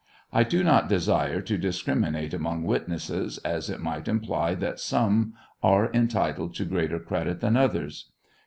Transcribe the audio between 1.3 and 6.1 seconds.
to discriminate among witnesses, as it might' imply that some are